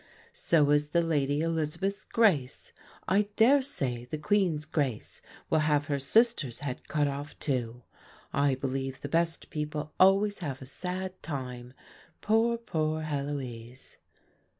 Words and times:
So 0.33 0.71
is 0.71 0.89
the 0.89 1.03
Lady 1.03 1.41
Elizabeth's 1.41 2.05
Grace. 2.05 2.73
I 3.07 3.27
dare 3.35 3.61
say 3.61 4.05
the 4.09 4.17
Queen's 4.17 4.65
Grace 4.65 5.21
will 5.51 5.59
have 5.59 5.85
her 5.85 5.99
sister's 5.99 6.61
head 6.61 6.87
cut 6.87 7.07
off, 7.07 7.37
too. 7.37 7.83
I 8.33 8.55
believe 8.55 9.01
the 9.01 9.07
best 9.09 9.51
people 9.51 9.93
always 9.99 10.39
have 10.39 10.59
a 10.59 10.65
sad 10.65 11.21
time. 11.21 11.73
Poor, 12.19 12.57
poor 12.57 13.03
Heloise!" 13.03 13.99